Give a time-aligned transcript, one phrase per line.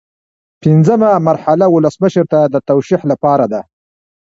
[0.61, 3.61] پنځمه مرحله ولسمشر ته د توشیح لپاره ده.